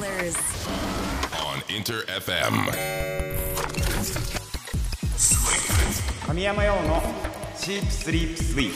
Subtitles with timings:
[0.00, 0.34] Killers.
[1.36, 2.72] on Inter FM.
[6.26, 7.02] 神山用の
[7.54, 8.70] シープスリープスイー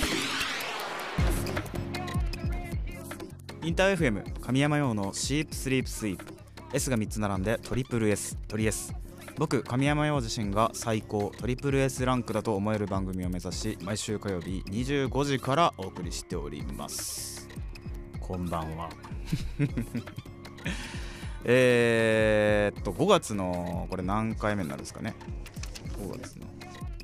[3.60, 6.26] プインター FM 神山用のシープスリープスイープ
[6.74, 8.92] S が3つ並んでトリプル S トリ S
[9.38, 17.48] 僕神山陽自身が最高トリプル S ランクだと思える番組を目指し毎週火曜日25時からお送りしております。
[18.20, 18.90] こんばんは
[21.44, 25.14] えーっと5月のこれ何回目になるんですかね
[25.98, 26.46] ？5月の。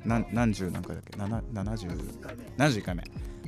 [0.03, 3.03] 何何十何回だっけ？70 71回目。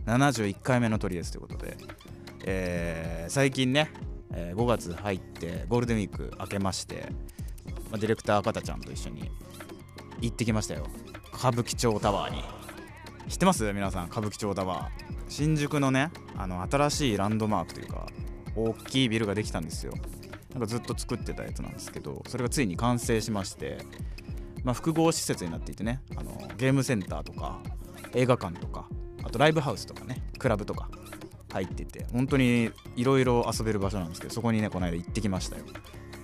[0.06, 1.78] 71回目のトリエスということで、
[2.46, 3.90] えー最近ね、
[4.34, 7.08] えー5月入ってゴールデンウィーク明けまして、
[7.90, 9.32] まあ、ディレクター赤田ちゃんと一緒に
[10.22, 10.86] 行ってきましたよ。
[11.34, 12.44] 歌舞伎町タワーに。
[13.30, 13.74] 知ってます？
[13.74, 15.14] 皆さん歌舞伎町タワー。
[15.30, 18.06] 新宿のねあの新しいランドマークというか
[18.56, 19.94] 大きいビルができたんですよ。
[20.54, 23.78] なんかずっと作ってたやつなんですけどそれがついに完成しまして
[24.64, 27.60] まあ、複合施設になっていてねあのゲームセンターとか
[28.14, 28.88] 映画館とか
[29.24, 30.90] あとライブハウスとかねクラブとか
[31.52, 35.66] 入ってて本当にいろいろ遊べる場所なんですけどそこにねこの間行ってきましたよ。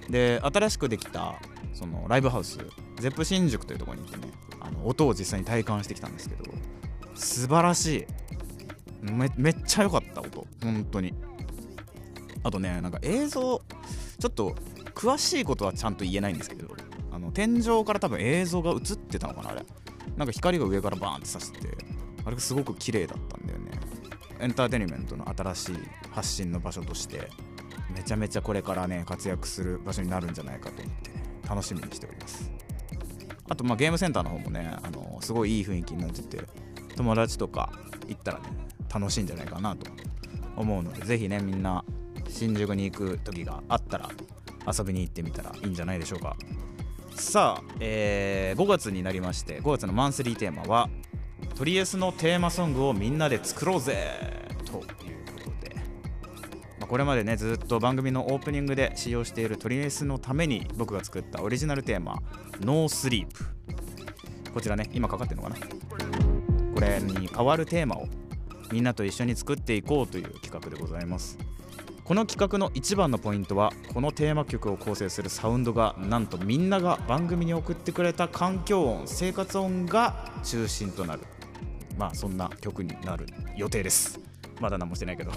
[0.10, 1.36] で新しくできた
[1.74, 2.58] そのライブハウス
[3.00, 6.44] ゼップ新宿というとこに行ってねあの音を実際に体感してきたんですけど
[7.14, 8.06] 素晴らしい。
[9.02, 11.14] めめっちゃ良かった音本当に。
[12.42, 13.62] あとねなんか映像
[14.20, 14.56] ちょっと
[14.94, 16.68] 詳しいことはちゃんと言えないんですけど
[17.12, 19.66] あの天井から多分映像が映ってたのかなあれ。
[20.18, 21.60] なんか光が上からバーンってさして
[22.26, 23.72] あれがすごく綺麗だったんだよね。
[24.40, 25.76] エンターテインメントの新しい
[26.12, 27.30] 発信の場所として
[27.94, 32.52] めちゃめちゃこれからね活躍する場所になるんじゃないかと思って、ね、楽しみにしております。
[33.50, 36.44] あとまあゲームセンターの方もねあのすごいいい雰囲気になってて
[36.96, 37.72] 友達とか
[38.08, 38.46] 行ったらね
[38.94, 39.90] 楽しいんじゃないかなと
[40.56, 41.84] 思うのでぜひねみんな
[42.40, 44.10] 新宿に行く時があったら
[44.66, 46.38] 遊びに行ってみたらいいんじゃないでしょうか。
[47.16, 50.90] さあ、えー5月になりまして5月のマンスリーテーマは
[51.56, 54.08] トリエスのテーマソングをみんなで作ろうぜ。
[54.66, 54.84] というこ
[55.44, 55.76] とで、
[56.80, 62.22] まあ、これまでねずっと番組のオープニングで使用しているトリエスのために僕が作ったオリジナルテーマ
[62.64, 63.44] 「No Sleep。
[64.54, 65.58] こちらね今かかってるのかな？
[66.74, 68.08] これに代わるテーマを
[68.72, 71.38] みんなと一緒に作っていこうという企画でございます。
[72.10, 81.22] この企画の一番のポイントはこのテーマ曲を構成するサウンドがなんとみんなが番組に送ってくれた環境音生活音が中心となる。
[82.00, 84.20] まあそんな曲になる予定です。
[84.60, 85.32] まだ何もしてないけど。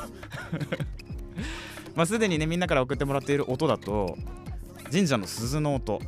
[1.95, 4.17] まあすでにねみんなから送ってもらっている音だと
[4.91, 6.01] 神社の鈴の音。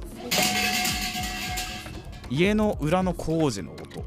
[2.30, 4.02] 家の裏の工事の音。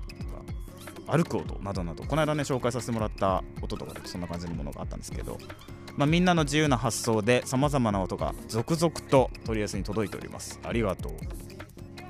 [1.07, 5.37] 歩く音などなどこの間ね紹介させてもらった音とかでそんな感じのものがあったんですけど
[5.97, 10.59] まあ、みんなの自由な発想でさまざまな音が続々とトリエスに届いております。
[10.63, 11.13] ありがとう、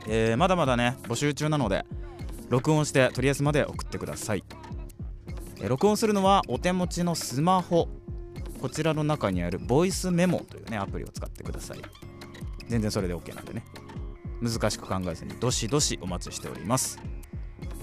[0.10, 1.86] えーまだまだね募集中なので
[2.50, 4.44] 録音してトリエスまで送ってください、
[5.62, 7.88] えー録音するのはお手持ちのスマホ。
[8.60, 11.82] こちらの中にあるボイスメモというねアプリを使ってください。
[12.68, 13.64] 全然それで OK なんでね。
[14.42, 17.00] 難しく考えずにどしどしお待ちしております。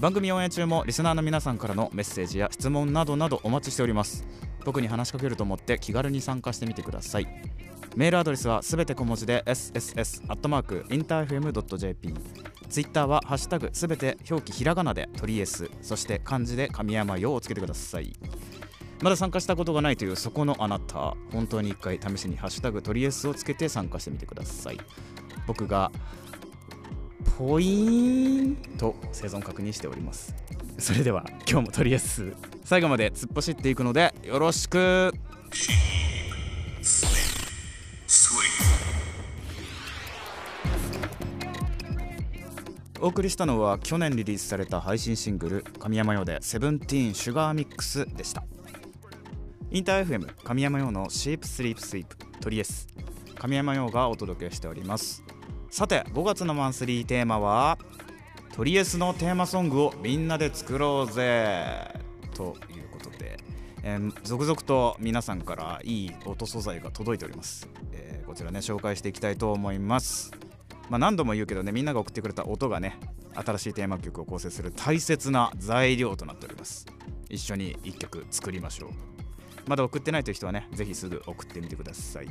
[0.05, 4.23] 番組応援中もリスナーの皆さんからのメッセージや質問などなどお待ちしております。
[4.63, 7.27] 僕に話しかけると思って気軽に参加してみてください。
[7.95, 12.13] メールアドレスはすべて小文字で sss.interfm.jp
[12.69, 15.71] ツイッターはハッシュタグすべて表記ひらがなでトリエス。
[15.81, 18.13] そして漢字で神山よをつけてください。
[19.01, 21.15] まだ参加したことがないというそこのあなた。
[21.31, 24.77] 本当に一回試しにハッシュタグトリエスをつけて参加してみてください。
[25.47, 25.91] 僕が
[27.37, 30.35] ポイーンと生存確認しております。
[30.77, 35.13] それでは今日もとりあえず最後まで突っ走っていくのでよろしく。
[43.01, 48.43] お送りしたのは去年リリースされた配信シングル「神山用でセブンティーンシュガーミックス」でした。
[49.69, 52.87] インター FM 神山用のシープスリープスイープトリエス。
[53.35, 55.24] 神山用がお届けしております。
[55.75, 57.77] さて5月のマンスリーテーマは
[58.55, 61.99] トリエスのテーマソングをみんなで作ろうぜ。
[62.33, 63.37] ということで、
[63.83, 70.31] えー続々と皆さんからいい音素材が届いております、えーこちらね紹介していきたいと思います。
[70.89, 72.97] まあ何度も言うけどねみんなが送ってくれた音がね
[73.33, 76.85] 新しいテーマ曲を構成する大切な材料となっております。
[77.29, 78.89] 一緒に1曲作りましょう。
[79.67, 82.29] まだ送ってないという人はねぜひすぐ送ってみてください。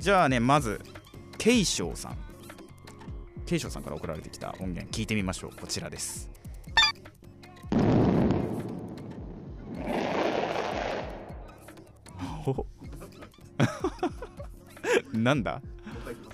[0.00, 0.80] じゃあねまず
[1.38, 2.18] ケイショウさん。
[3.50, 5.50] ケイショウさんから送られてきた音源聞いてみましょう。
[5.60, 6.30] こちらです。
[12.46, 12.64] お。
[15.18, 15.60] なんだ？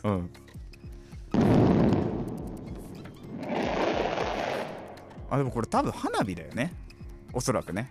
[0.04, 0.30] うん。
[5.30, 6.74] あでもこれ多分花火だよね。
[7.32, 7.90] おそらくね。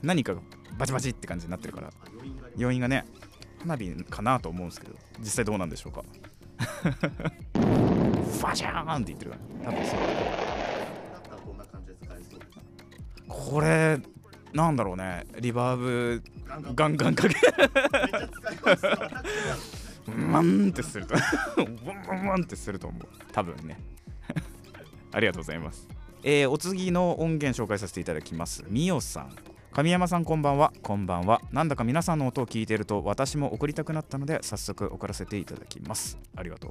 [0.00, 0.40] 何かが
[0.78, 1.90] バチバチって感じになってるから。
[2.56, 3.04] 要因がね。
[3.58, 4.94] 花火かなと思うんですけど。
[5.18, 6.02] 実際どうなんでしょうか
[8.38, 9.98] ファシャーンって言ってるから多分そう。
[13.28, 13.98] これ
[14.52, 15.24] なんだろうね。
[15.40, 16.22] リバーブ
[16.74, 17.34] ガンガンかけ
[20.32, 21.20] ワンってするとワ
[22.16, 23.02] ンワンってすると思う
[23.32, 23.78] 多分ね
[25.12, 25.86] ありがとうございます
[26.22, 29.32] えーお次の音源紹介させていただきますみおさん
[29.78, 30.72] 神山さんこんばんは。
[30.82, 31.40] こんばんは。
[31.52, 36.18] なんだか皆さんの音を聞いていると私も送りたくなったので早速送らせていただきます。
[36.34, 36.70] ありがと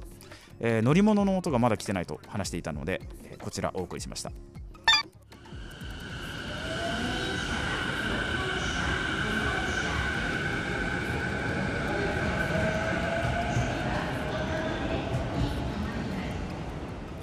[0.60, 4.30] えー乗り物の音がまだ来てないと話していたので、えーこちらお送りしました。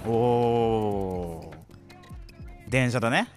[0.07, 1.53] おお
[2.67, 3.34] 電車だね。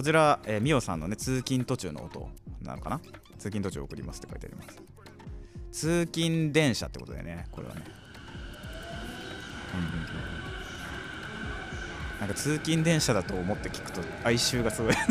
[0.00, 2.30] こちら、えー、みおさんのね通勤途中の音
[2.62, 3.00] なのかな？
[3.36, 4.80] 通勤途中送りますって書いてあります。
[5.72, 7.82] 通勤電車ってことでねこれはね。
[12.18, 14.94] なんか通勤電車だと思って聞くと哀愁がすごい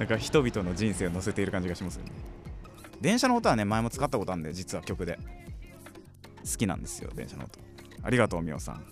[0.00, 2.10] なんか人々の人生を乗せている感じがしますよね。
[3.00, 5.16] 電車の音はね前も使ったことあるんで実は曲で。
[6.42, 7.60] 好きなんですよ電車の音。
[8.02, 8.84] ありがとうみおさん。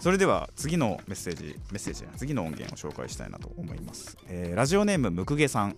[0.00, 5.76] それでは次のメッセージメッセージ次の音源を紹介したいなと思います、えーラジオネームむくげさん。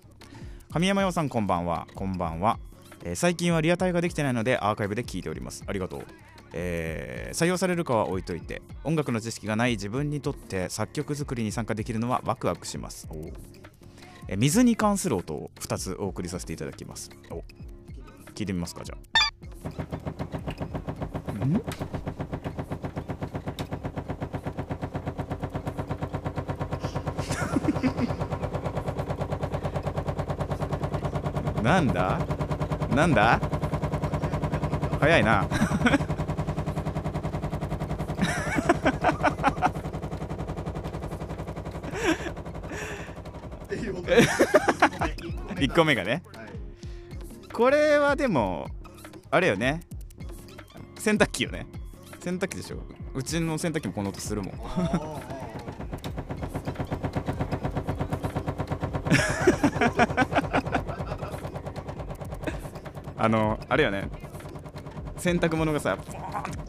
[0.72, 1.86] 神山洋さんこんばんは。
[1.94, 2.58] こんばんは、
[3.04, 5.64] えー最近はリアタイができてないのでアーカイブで聞いております。
[5.66, 6.04] ありがとう。
[6.52, 13.08] えー採用されるかは置いといて音楽の知識がない自分にとって作曲作りに参加できるのはワクワクします。
[14.28, 17.10] え水に関する音を2つお送りさせていただきます。
[17.30, 17.44] お
[18.34, 18.96] 聞いてみますかじゃ
[21.40, 21.44] あ。
[21.44, 21.62] ん？
[31.62, 32.18] なんだ？
[32.94, 33.40] なんだ？
[35.00, 35.46] 早いな。
[45.56, 46.22] 1個目がね。
[47.52, 48.68] これはでも
[49.30, 49.80] あれよね。
[50.98, 51.66] 洗濯機よね。
[52.20, 52.78] 洗濯機でしょ。
[53.14, 54.54] うちの洗濯機もこの音するもん
[63.18, 64.08] あのあれよね。
[65.16, 65.96] 洗濯物がさ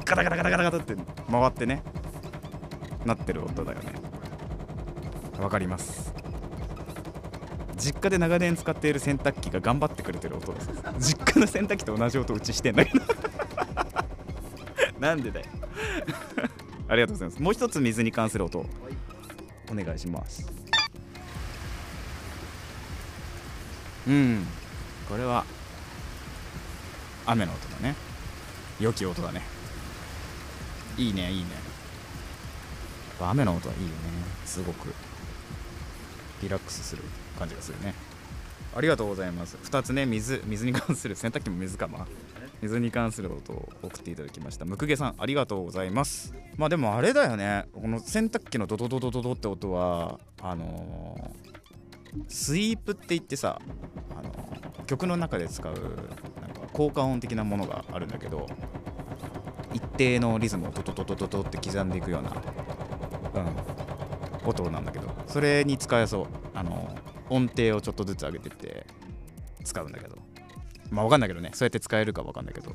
[0.06, 0.96] ガタガタガタガタガタって
[1.30, 1.82] 回ってね。
[3.06, 3.86] なってる音だよね。
[5.40, 6.14] わかります。
[7.78, 13.06] 実家で長年使っている洗濯機が頑張ってくれてる音です実家の洗濯機と同じ音うちしてんだけど。
[15.00, 15.46] なんでだよ。
[16.90, 17.42] ありがとうございます。
[17.42, 18.66] もう一つ水に関する音。
[19.72, 20.46] お願いします。
[24.08, 24.46] うん。
[25.10, 25.46] これは
[27.26, 27.96] 雨の音だね。
[28.80, 29.42] 良き音だね。
[30.98, 31.48] いいねいいね。
[33.20, 33.94] 雨の音はいいよね。
[34.46, 34.94] すごく。
[36.42, 37.04] リラックスする
[37.38, 37.94] 感じがするね。
[38.76, 39.58] ありがとうございます。
[39.64, 42.08] 2つね水水に関する洗濯機も水かま
[42.62, 44.66] 水に関する音を送っていただきました。
[44.66, 46.34] むくげさんありがとうございます。
[46.56, 47.66] まあでもあれだよね。
[47.74, 51.58] この洗濯機のドドドドドドって音はあのー
[52.28, 53.62] スイープって言ってさ、
[54.88, 55.74] 曲の中で使う
[56.42, 58.48] なんか効果音的なものがあるんだけど
[59.74, 62.32] 一定のリズムをトトトトトトって刻んでいくような、
[63.36, 66.28] うん、音なんだけどそれに使えそう。
[66.54, 66.90] あの
[67.30, 68.88] 音程をちょっとずつ上げてって
[69.64, 70.18] 使うんだけど。
[70.90, 71.52] まあわかんないけどね。
[71.54, 72.74] そうやって使えるかわかんないけど。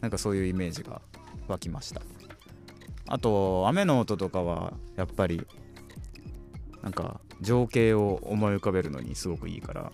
[0.00, 1.02] なんかそういうイメージが
[1.48, 2.00] 湧きました。
[3.08, 5.46] あと雨の音とかはやっぱり
[6.82, 9.92] なんか情景を思い浮かべるのにすごくいいから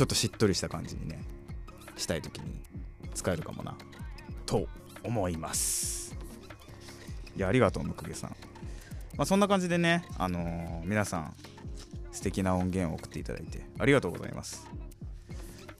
[0.00, 1.22] ちょっとしっとりした感じにね
[1.94, 2.62] したい時に
[3.12, 3.76] 使えるかもな。
[4.46, 4.66] と
[5.04, 6.16] 思います。
[7.36, 8.30] いやありがとうむくげさん。
[9.18, 11.36] まあそんな感じでねあのー皆さん
[12.12, 14.66] 素敵な音源を送っていただいてありがとうございます。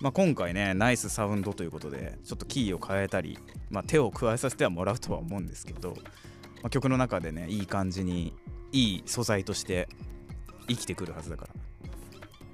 [0.00, 3.38] まあ、今回ねナイスサウンドということでちょっとキーを変えたり、
[3.70, 5.94] まあ、手を加えさせてはもらうとは思うんですけど、
[6.56, 8.34] まあ、曲の中でねいい感じに
[8.70, 9.88] いい素材として
[10.68, 11.59] 生きてくるはずだから。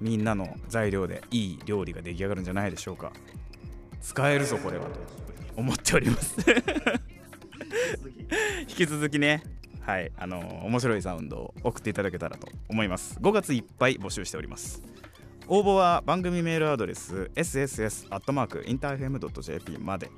[0.00, 3.12] みんなの材料でいい料理が出来上がるんじゃないでしょうか。
[4.00, 4.86] 使えるぞこれは。
[4.86, 4.90] と
[5.56, 6.36] 思っております。
[8.68, 9.18] 引き続き。
[9.18, 9.42] ね。
[9.80, 10.12] はい。
[10.16, 13.18] あの面白いサウンドを送っていただけたらと思います。
[13.20, 14.82] 5月いっぱい募集しております。
[15.48, 20.10] 応募は番組メールアドレス sss.interfm.jp まで。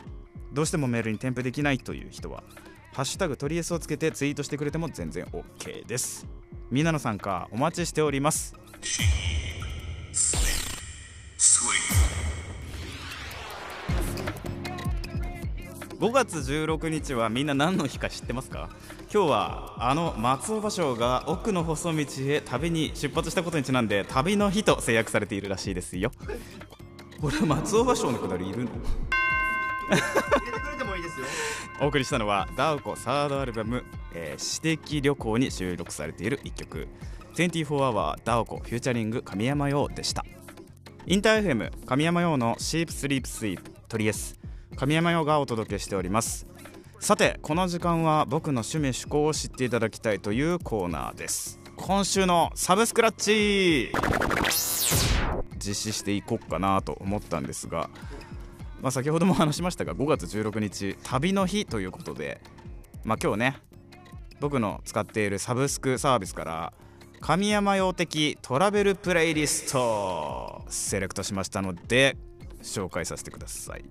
[0.52, 2.42] どうしてもメールに添付できないという人は
[2.94, 6.26] 「ハッシュタグトリエス」をつけてツイートしてくれても全然 OK です。
[6.70, 8.54] みんなの参加お待ちしております
[16.00, 18.70] 5月16日はみんな何の日か知ってますか？
[19.12, 26.10] 今日はあの松尾芭蕉が奥の細道へ旅に出発したことにちなんで旅の日と制約されているらしいですよ。
[27.20, 28.70] これ松尾芭蕉のくだりいるの？
[31.80, 33.84] お送りしたのは DAOKO サードアルバム
[34.14, 36.88] 「えー、私的旅行」に収録されている一曲
[37.38, 40.24] 「24 Hour DAOKO featuring 神山羊」でした。
[41.06, 46.48] インター FM 神山羊の「Sheep Sleep Sweep トリエス」神山羊がお届けしております。
[46.98, 51.60] さてこの時間は僕の趣味趣向を知っていただきたいというコーナーです。
[51.76, 53.92] 今週のサブスクラッチ。
[55.64, 57.90] 実施していこうかなと思ったんですが、
[58.80, 62.40] まあ、先ほども話しましたが5月16日旅の日ということで、
[63.04, 63.56] まあ、今日ね
[64.40, 66.72] 僕の使っているサブスクサービスから
[67.20, 70.64] 神山用的トラベルプレイリスト。
[70.68, 72.16] セレクトしましたので
[72.62, 73.84] 紹介させてください。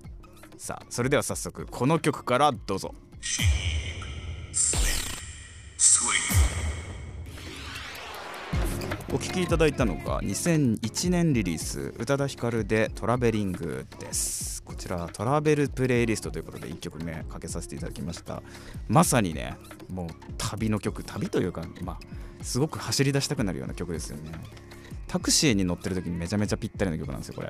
[0.58, 2.96] さあそれでは早速この曲からどうぞ。
[9.10, 14.57] お聴きいただいたのが2001年リリース宇多田ヒカルでトラベリングです。
[14.68, 18.44] こちらトラベルプレイリストということで1曲目かけさせていただきました。
[18.90, 19.56] まさにね
[19.90, 20.08] もう
[20.38, 24.32] 旅の曲旅というかまあすごく走り出したくなるような曲ですよね。
[25.08, 27.50] タクシーに乗ってる時にめちゃめちゃぴったりな曲なんですよこれ。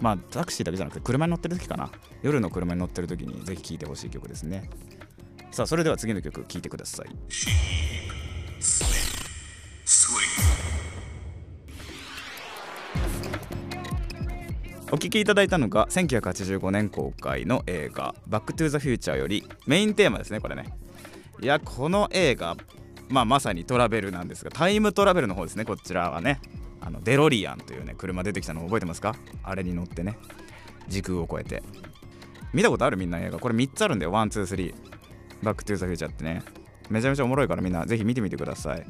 [0.00, 1.90] まあタクシーだけじゃなくて車に乗ってる時かな。
[2.22, 4.68] 夜の車に乗ってる時にぜひ聴いてほしい曲ですね。
[5.52, 7.89] さあそれでは次の曲聴いてください。
[14.92, 20.64] お聴きいただいたのが1985年公開の映画「バック・トゥ・ザ・フューチャー」よりメインテーマですねこれね。
[21.40, 22.56] いやこの映画
[23.08, 26.40] まあまさにトラベルなんですがタイムトラベルの方ですねこちらはね。
[26.80, 29.14] あのデロリアンというね車出てきたの覚えてますか？
[29.44, 30.18] あれに乗ってね。
[30.88, 31.62] 時空を超えて。
[32.52, 33.38] 見たことあるみんな映画？
[33.38, 34.12] これ3つあるんだよ。
[34.12, 34.74] 123
[35.44, 36.42] バックトゥザフューチャーってね。
[36.88, 37.86] めちゃめちゃおもろいからみんな。
[37.86, 38.84] ぜひ見てみてください。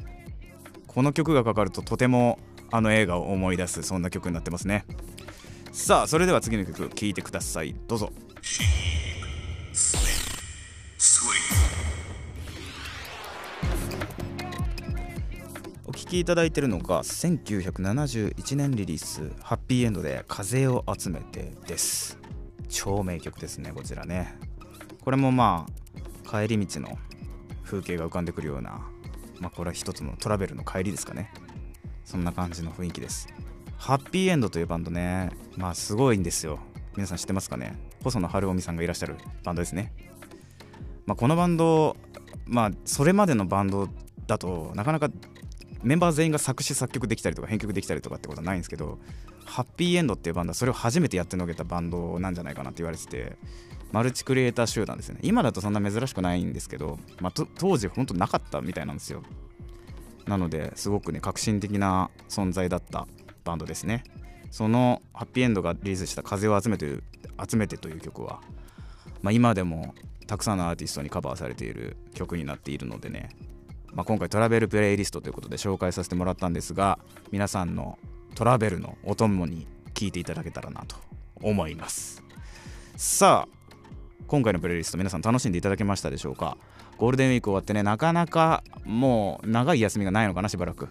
[0.87, 2.39] この曲がかかるととても
[2.71, 4.85] あの映画を思い出すそんな曲になってますね。
[5.71, 7.73] さあそれでは次の曲聴いてください。
[7.87, 8.11] どうぞ。
[15.85, 22.17] お聴きいただいてるのが1971年リリース「ハッピーエンド」で「風を集めて」です。
[22.67, 24.37] 超名曲ですねこちらね。
[25.03, 25.65] これもま
[26.25, 26.97] あ帰り道の
[27.63, 28.81] 風景が浮かんでくるような
[29.39, 31.31] まあこれは一つのトラベルの帰りですかね。
[32.03, 33.29] そんな感じの雰囲気です。
[33.81, 35.31] ハッピーエンドというバンドね。
[35.57, 36.59] まあすごいんですよ。
[36.95, 37.79] 皆さん知ってますかね？
[38.03, 39.91] 細野晴臣さんがいらっしゃるバンドですね。
[41.07, 41.97] まあこのバンド
[42.45, 43.89] まあそれまでのバンド
[44.27, 45.09] だとなかなか
[45.81, 48.99] メンバー全員が作詞作曲できたりとか編曲できたりとかってことはないんですけど
[49.45, 53.35] ハッピーエンドっていうバンドはそれを初めてやってのけたバンドなんじゃないかなって言われてて
[53.91, 55.17] マルチクリエイター集団ですね。
[55.23, 59.23] 今だとそんな珍しくないんですけど、まあ、当時本当なかったみたいなんですよ。
[60.27, 63.07] なのですごくね革新的な存在だった
[63.51, 64.03] バンドですね。
[64.49, 66.99] そのハッピーエンドがリリースした「風を集めて
[67.49, 68.41] 集めて」という曲は、
[69.21, 69.93] まあ、今でも
[70.27, 73.29] たくさんのアーティストにカバーされている曲になっているのでね。
[73.93, 76.97] まあ、今回トラベルプレイリストということで紹介させてもらったんですが
[77.31, 77.99] 皆さんの
[78.35, 80.95] トラベルのお供に聞いていただけたらなと
[81.41, 82.23] 思います。
[82.95, 83.75] さあ
[84.27, 86.57] 今回のプレイリスト皆さん楽しんでいただけましたでしょうか？
[86.97, 90.87] ゴールデンウィーク終わってねなかなかもう長い休みがないのかなしばらく。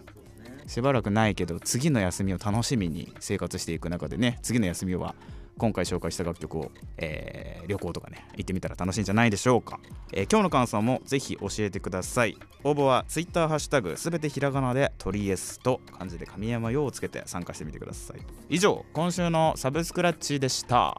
[0.67, 5.15] しばらくないけど次の休みを楽しみに生活していく中でね次の休みは
[5.57, 9.79] 今回紹介した楽曲を、えー、旅行とかね行ってみたら楽しいんじゃないでしょうか、
[10.11, 12.35] えー、今日の感想もぜひ教えてください。
[12.63, 18.17] 応募は Twitter ハッシュタグすべてひらがなでトリエスと漢字で神山用をつけて参加してみてください。
[18.49, 20.95] 以上今週のサブスクラッチでした。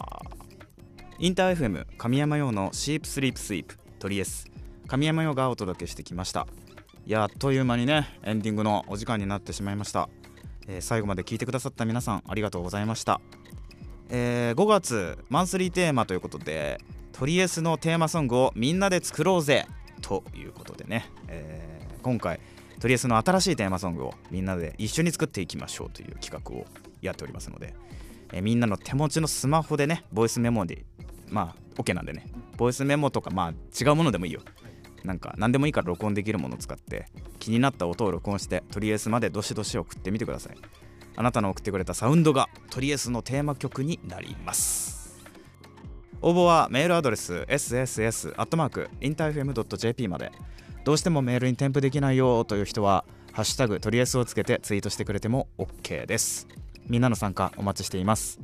[1.18, 4.46] インター FM 神山用のシープスリープスイープトリエス。
[4.86, 6.46] 神山用がお届けしてきました。
[7.04, 10.08] いやあっという間にねエンディングのお時間になってしまいました、
[10.68, 13.20] えー、最後まで聞いてくださった皆さんありがとうございました。
[14.14, 16.78] えー、5月マンスリーテーマということで
[17.12, 19.66] トリエスのテーマソングをみんなで作ろうぜ
[20.02, 22.38] ということでね、えー、今回
[22.78, 26.66] トリエスの新しいテーマソングをみんなで一緒に作っていきましょうという企画を
[27.00, 27.74] やっておりますので、
[28.32, 30.84] え、みんなの手持ちのスマホでねボイスメモで
[31.30, 32.26] まあ OK なんでね。
[32.58, 34.40] ボイスメモとかまあ違うものでもいいよ。
[35.04, 37.06] なんか何でもいいから録音できるものを使って
[37.38, 40.56] 気になった音を録音してトリエスまでどしどし送ってみてください。
[41.14, 45.20] あなたの送ってくれたサウンドがトリエスのテーマ曲になります。
[46.22, 50.30] 応募はメールアドレス sss.interfm.jp まで。
[50.84, 56.48] どうしてもメールに添付できないよという人は「ハッシュタグトリエス」をつけてツイートしてくれても OK です。
[56.88, 58.40] みんなの参加お待ちしています。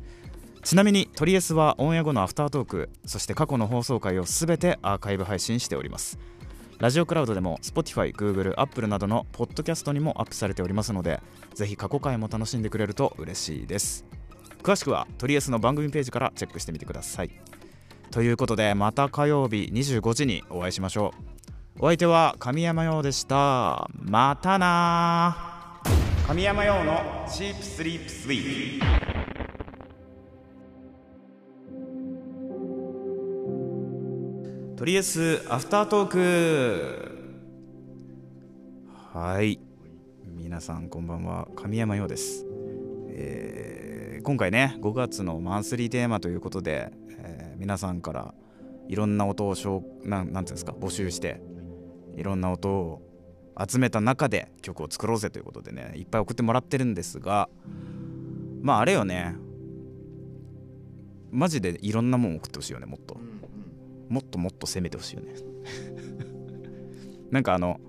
[0.63, 6.19] ちなみにトリエスはオンエア後のアフタートークそして過去の放送回をすべてアーカイブ配信しております。
[6.79, 11.21] ラジオクラウドでも Spotify、Google、Apple などのポッドキャストにもアップされておりますので
[11.53, 14.05] ぜひ過去回も楽しんでくれると嬉しいです。
[14.63, 17.31] 詳しくはトリエスの番組ページからチェックしてみてください。
[18.13, 21.13] ということでまた火曜日25時にお会いしましょ
[21.79, 21.81] う。
[21.81, 23.89] お相手は神山陽でした。
[23.95, 25.83] またな
[26.29, 29.18] 神山陽のチープスリープスイー
[34.89, 37.19] トとりあえずアフタートーク。
[39.13, 39.61] はい。
[40.25, 41.47] 皆さんこんばんは。
[41.57, 42.47] 神山陽です、
[43.11, 48.33] えー今回ね5月のマンスリーテーマということで、えー皆さんから
[48.89, 51.43] いろんな音をしょなんなんていうんですか募集して
[52.17, 53.03] いろんな音を
[53.61, 57.51] 集めた中で曲を作ろうぜということでねいっぱい送ってもらってるんですが
[58.63, 59.35] まああれよね。
[61.31, 63.19] マジでいろんなもん送ってほしいよねもっと。
[64.09, 65.35] もっともっと攻めてほしいよね。
[67.31, 67.81] なんかあの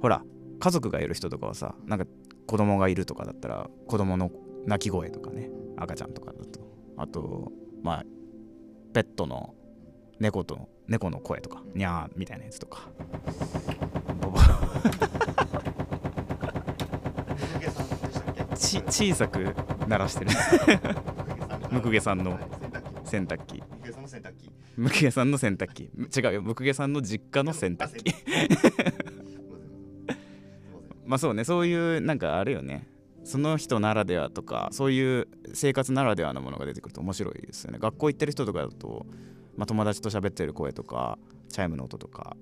[0.00, 0.22] ほら
[0.58, 2.06] 家族がいる人とかはさなんか
[2.46, 4.30] 子供がいるとかだったら子供の
[4.66, 6.60] 泣き声とかね赤ちゃんとかだと。
[6.96, 7.50] あと
[7.82, 8.04] まあ
[8.92, 9.54] ペットの
[10.18, 12.88] 猫と猫の声とかにゃーみたいなやつとか。
[18.56, 19.54] ち小さく
[19.88, 20.30] 鳴らしてる。
[21.72, 22.38] ムクゲさんの
[23.04, 23.62] 洗濯機
[24.80, 25.90] ムクゲさんの洗濯機。
[26.16, 26.42] 違うよ。
[26.42, 28.14] ムクゲさんの実家の洗濯機。
[31.04, 31.44] まあそうね。
[31.44, 32.88] そういうなんかあるよね。
[33.22, 37.78] その人ならではとかそういう生活ならではのものが出てくると面白いですよね。
[37.78, 39.04] 学校行ってる人とかだと、
[39.54, 41.18] まあ、友達と喋ってる声とか
[41.50, 42.34] チャイムの音とか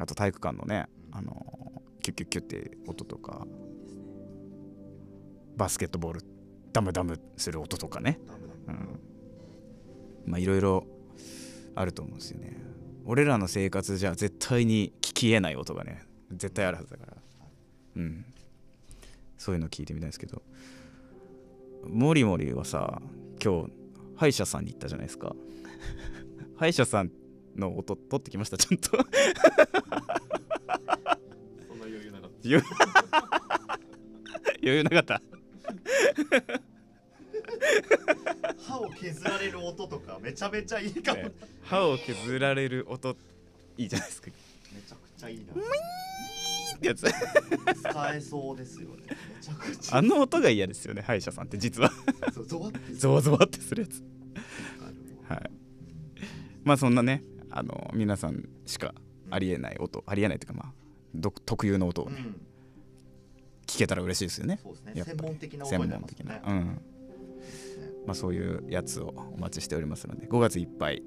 [0.00, 3.46] あと体育館のねあのキュッキュッキュッって音とか
[5.58, 6.22] バスケットボール
[6.72, 8.18] ダムダムする音とかね。
[8.68, 9.00] うん。
[10.24, 10.86] まあいろいろ
[11.74, 12.56] あると思うんですよね。
[13.06, 17.16] 俺らの生活じゃ絶対に聞きえない音がね絶対あるはずだから。
[17.96, 18.24] うん。
[19.36, 20.42] そういうの聞いてみたいですけど。
[21.86, 23.02] モリモリはさ
[23.42, 23.70] 今日
[24.16, 25.34] 歯医者さんに行ったじゃないですか。
[26.56, 27.10] 歯医者さん
[27.56, 28.90] の音取ってきましたちゃんと。
[28.90, 28.96] そ
[31.74, 32.62] んな余裕なかっ余
[34.62, 35.20] 余裕なかった。
[37.98, 38.03] た
[38.66, 41.30] 歯を削られる音とかめちゃめちゃいいかも、ね
[41.62, 43.16] 歯を削られる音
[43.76, 44.30] いいじゃないですか。
[44.72, 45.52] めちゃくちゃいいな。
[45.52, 47.06] ってやつ。
[47.80, 48.96] 使えそうですよね。
[49.08, 49.96] めちゃくちゃ。
[49.96, 51.90] あの音が嫌ですよね歯医者さんって実は。
[52.46, 54.02] ゾワッてゾワゾワってするやつ。
[55.28, 55.50] はい。
[56.62, 58.94] まあそんなねあの皆さんしか
[59.30, 60.72] ありえない音ありえないというかまあ
[61.14, 62.40] 独特有の音をね、うん。
[63.66, 64.58] 聞けたら嬉しいですよね。
[64.62, 65.02] そうですね。
[65.04, 66.24] 専門的な音専になりますね。
[66.24, 66.52] 門的な。
[66.52, 66.80] うん
[68.06, 71.02] まあそういうやつをお待ちしておりますので5月いっぱい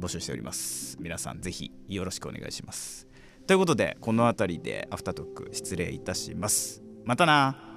[0.00, 0.96] 募集しております。
[1.00, 3.06] 皆さんぜひよろしくお願いします。
[3.46, 6.82] ということでこの辺りでアフタートーク失礼いたします。
[7.04, 7.71] またな。